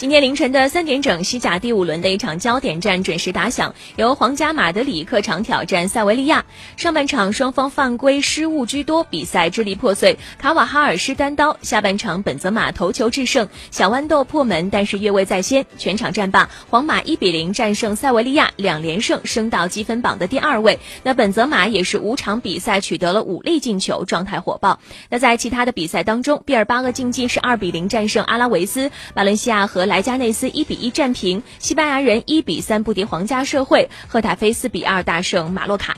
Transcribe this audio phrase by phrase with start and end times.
[0.00, 6.42] 今天凌晨的三点整，西甲第五轮的一场焦点战准时打响，由皇家马德里客场挑战塞维利亚。
[6.78, 10.16] 上半场双方犯规失误居多，比赛支离破碎。
[10.38, 15.66] 卡瓦哈尔施单刀，下半场本泽马头球制胜，小豌豆破门，但是越位在先。
[15.76, 20.78] 全场战罢，皇马一比零战胜塞维利亚，两连胜升到积分榜的第二位。
[21.02, 24.80] 那本泽马也是五场比赛取得了五粒进球，状态火爆。
[25.10, 35.96] 那在其他的比赛当中，毕尔巴鄂竞技是二比零战胜阿拉维斯，巴伦西亚和莱加内斯一比一战平，西班牙人一比三不敌皇家社会，赫塔菲四比二大胜马洛卡。